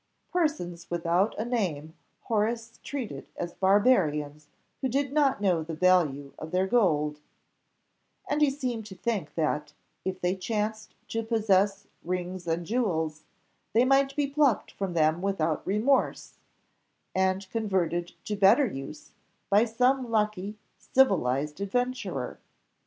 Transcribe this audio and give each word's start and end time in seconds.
Persons 0.33 0.89
without 0.89 1.37
a 1.37 1.45
name 1.45 1.93
Horace 2.21 2.79
treated 2.81 3.27
as 3.37 3.53
barbarians 3.53 4.47
who 4.81 4.89
did 4.89 5.13
not 5.13 5.41
know 5.41 5.61
the 5.61 5.75
value 5.75 6.33
of 6.39 6.49
their 6.49 6.65
gold; 6.65 7.19
and 8.27 8.41
he 8.41 8.49
seemed 8.49 8.87
to 8.87 8.95
think 8.95 9.35
that, 9.35 9.73
if 10.03 10.19
they 10.19 10.35
chanced 10.35 10.95
to 11.09 11.21
possess 11.21 11.85
rings 12.03 12.47
and 12.47 12.65
jewels, 12.65 13.25
they 13.73 13.85
might 13.85 14.15
be 14.15 14.25
plucked 14.25 14.71
from 14.71 14.93
them 14.95 15.21
without 15.21 15.61
remorse, 15.67 16.39
and 17.13 17.47
converted 17.51 18.13
to 18.25 18.35
better 18.35 18.65
use 18.65 19.11
by 19.51 19.65
some 19.65 20.09
lucky 20.09 20.57
civilised 20.79 21.61
adventurer. 21.61 22.39